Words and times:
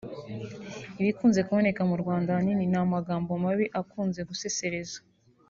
ibikunze 1.01 1.39
kuboneka 1.47 1.81
mu 1.89 1.95
Rwanda 2.01 2.27
ahanini 2.31 2.63
ni 2.71 2.77
amagambo 2.83 3.31
mabi 3.43 3.65
akunze 3.79 4.21
gusesereza 4.29 4.97